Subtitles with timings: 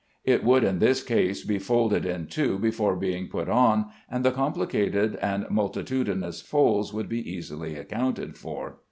[0.25, 4.31] It would in this case be folded in two before being put on, and the
[4.31, 8.79] complicated and multitudinous folds would be easily accounted for.